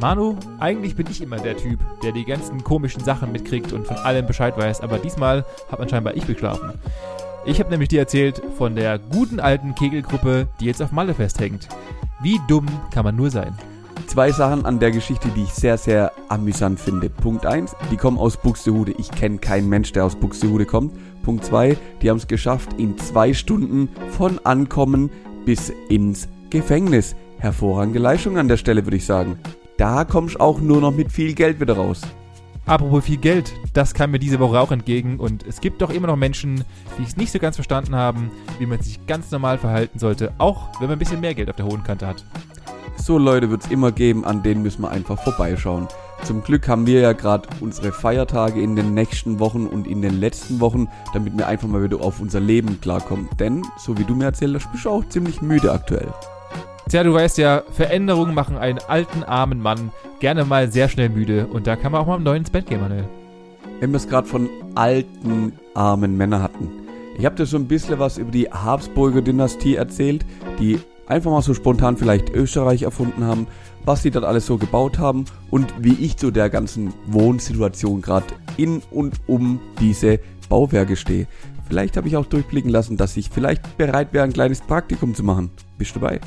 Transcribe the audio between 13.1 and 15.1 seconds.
nur sein? Zwei Sachen an der